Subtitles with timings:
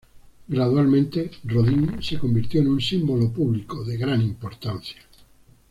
[0.47, 4.97] Gradualmente, Rodin se convirtió en un símbolo público de gran importancia.